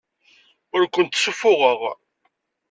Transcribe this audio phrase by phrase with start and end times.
[0.75, 1.79] Ur kent-ssuffuɣeɣ.